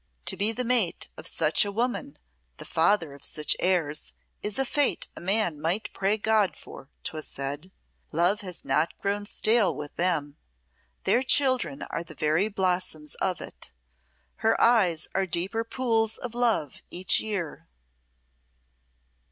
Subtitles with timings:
[0.25, 2.17] "To be the mate of such a woman,
[2.57, 7.27] the father of such heirs, is a fate a man might pray God for," 'twas
[7.27, 7.69] said.
[8.11, 10.37] "Love has not grown stale with them.
[11.03, 13.69] Their children are the very blossoms of it.
[14.37, 17.67] Her eyes are deeper pools of love each year."